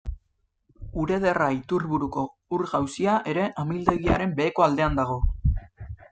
[1.01, 2.23] Urederra iturburuko
[2.57, 5.19] ur-jauzia ere amildegiaren beheko aldean dago.